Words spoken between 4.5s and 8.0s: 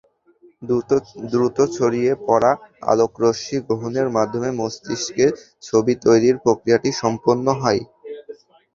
মস্তিষ্কে ছবি তৈরির প্রক্রিয়াটি সম্পন্ন হয়।